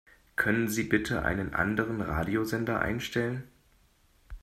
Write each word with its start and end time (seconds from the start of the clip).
Können 0.35 0.67
Sie 0.67 0.81
bitte 0.81 1.21
einen 1.25 1.53
anderen 1.53 2.01
Radiosender 2.01 2.81
einstellen? 2.81 3.43